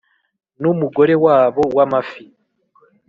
[0.61, 2.23] numugore wabo wamafi